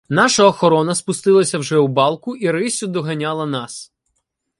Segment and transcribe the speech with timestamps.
[0.09, 3.91] Наша охорона спустилася вже у балку і риссю доганяла нас.